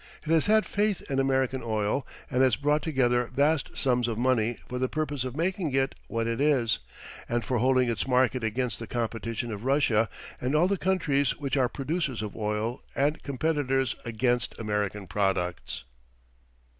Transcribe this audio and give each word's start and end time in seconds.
It 0.25 0.31
has 0.31 0.47
had 0.47 0.65
faith 0.65 1.03
in 1.11 1.19
American 1.19 1.61
oil 1.63 2.07
and 2.31 2.41
has 2.41 2.55
brought 2.55 2.81
together 2.81 3.29
vast 3.35 3.77
sums 3.77 4.07
of 4.07 4.17
money 4.17 4.57
for 4.67 4.79
the 4.79 4.89
purpose 4.89 5.23
of 5.23 5.35
making 5.37 5.75
it 5.75 5.93
what 6.07 6.25
it 6.25 6.41
is, 6.41 6.79
and 7.29 7.45
for 7.45 7.59
holding 7.59 7.87
its 7.87 8.07
market 8.07 8.43
against 8.43 8.79
the 8.79 8.87
competition 8.87 9.51
of 9.53 9.63
Russia 9.63 10.09
and 10.41 10.55
all 10.55 10.67
the 10.67 10.75
countries 10.75 11.37
which 11.37 11.55
are 11.55 11.69
producers 11.69 12.23
of 12.23 12.35
oil 12.35 12.81
and 12.95 13.21
competitors 13.21 13.95
against 14.03 14.57
American 14.57 15.05
products. 15.05 15.83